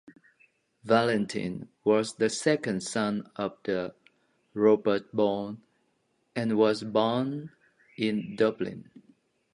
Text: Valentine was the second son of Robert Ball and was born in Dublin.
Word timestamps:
Valentine 0.83 1.67
was 1.83 2.15
the 2.15 2.27
second 2.27 2.81
son 2.81 3.29
of 3.35 3.55
Robert 4.55 5.15
Ball 5.15 5.57
and 6.35 6.57
was 6.57 6.81
born 6.81 7.51
in 7.97 8.35
Dublin. 8.35 8.89